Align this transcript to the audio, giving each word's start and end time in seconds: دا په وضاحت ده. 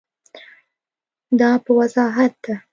دا 1.39 1.51
په 1.63 1.71
وضاحت 1.79 2.33
ده. 2.45 2.55